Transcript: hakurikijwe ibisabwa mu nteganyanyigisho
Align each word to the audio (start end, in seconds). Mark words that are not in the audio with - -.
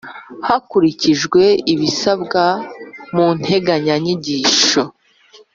hakurikijwe 0.47 1.41
ibisabwa 1.73 2.43
mu 3.15 3.27
nteganyanyigisho 3.37 4.81